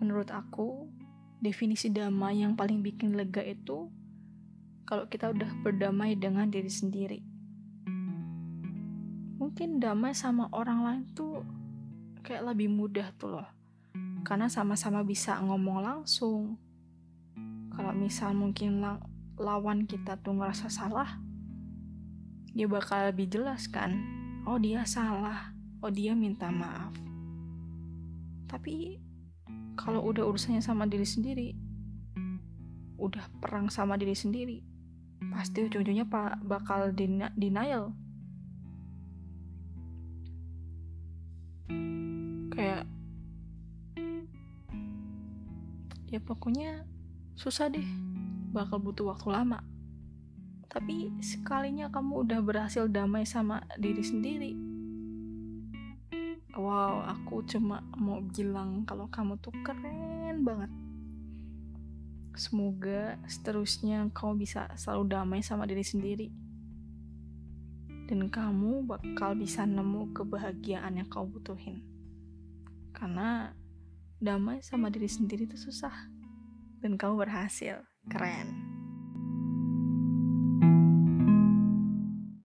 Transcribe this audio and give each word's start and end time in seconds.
Menurut 0.00 0.32
aku, 0.32 0.88
definisi 1.44 1.92
damai 1.92 2.40
yang 2.40 2.56
paling 2.56 2.80
bikin 2.80 3.12
lega 3.12 3.44
itu 3.44 3.92
kalau 4.88 5.04
kita 5.06 5.28
udah 5.30 5.52
berdamai 5.60 6.16
dengan 6.16 6.48
diri 6.48 6.72
sendiri. 6.72 7.20
Mungkin 9.36 9.76
damai 9.76 10.16
sama 10.16 10.48
orang 10.56 10.80
lain 10.82 11.02
tuh 11.12 11.44
kayak 12.24 12.48
lebih 12.52 12.72
mudah 12.72 13.12
tuh 13.20 13.38
loh. 13.40 13.48
Karena 14.24 14.48
sama-sama 14.48 15.04
bisa 15.04 15.36
ngomong 15.40 15.84
langsung. 15.84 16.56
Kalau 17.72 17.92
misal 17.92 18.32
mungkin 18.36 18.80
lawan 19.40 19.84
kita 19.84 20.20
tuh 20.20 20.36
ngerasa 20.36 20.68
salah, 20.68 21.20
dia 22.52 22.68
bakal 22.68 23.08
lebih 23.08 23.28
jelas 23.32 23.68
kan. 23.68 23.96
Oh 24.44 24.56
dia 24.56 24.84
salah, 24.84 25.52
oh 25.80 25.92
dia 25.92 26.12
minta 26.12 26.48
maaf. 26.48 26.92
Tapi 28.50 28.98
kalau 29.80 30.04
udah 30.04 30.28
urusannya 30.28 30.60
sama 30.60 30.84
diri 30.84 31.08
sendiri 31.08 31.48
udah 33.00 33.24
perang 33.40 33.72
sama 33.72 33.96
diri 33.96 34.12
sendiri 34.12 34.60
pasti 35.32 35.64
ujung-ujungnya 35.64 36.08
pak 36.08 36.40
bakal 36.44 36.92
denial. 37.36 37.92
Kayak 42.50 42.88
ya 46.10 46.20
pokoknya 46.24 46.88
susah 47.36 47.68
deh 47.68 47.84
bakal 48.52 48.80
butuh 48.80 49.12
waktu 49.12 49.28
lama. 49.28 49.60
Tapi 50.70 51.12
sekalinya 51.20 51.92
kamu 51.92 52.24
udah 52.28 52.40
berhasil 52.40 52.88
damai 52.88 53.26
sama 53.26 53.60
diri 53.76 54.02
sendiri 54.02 54.69
wow 56.56 57.06
aku 57.06 57.42
cuma 57.46 57.82
mau 57.98 58.18
bilang 58.22 58.82
kalau 58.86 59.06
kamu 59.10 59.38
tuh 59.38 59.54
keren 59.62 60.42
banget. 60.42 60.70
Semoga 62.34 63.18
seterusnya 63.26 64.08
kamu 64.14 64.46
bisa 64.46 64.70
selalu 64.78 65.02
damai 65.10 65.40
sama 65.42 65.66
diri 65.66 65.84
sendiri. 65.84 66.28
Dan 68.06 68.26
kamu 68.26 68.86
bakal 68.86 69.38
bisa 69.38 69.62
nemu 69.66 70.14
kebahagiaan 70.14 70.98
yang 70.98 71.06
kau 71.10 71.26
butuhin. 71.26 71.82
Karena 72.90 73.54
damai 74.18 74.62
sama 74.62 74.90
diri 74.90 75.06
sendiri 75.06 75.46
itu 75.46 75.58
susah. 75.58 75.94
Dan 76.80 76.96
kamu 76.96 77.28
berhasil. 77.28 77.84
Keren 78.08 78.69